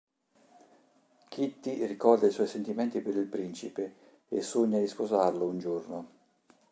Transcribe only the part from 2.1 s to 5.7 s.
i suoi sentimenti per il principe e sogna di sposarlo un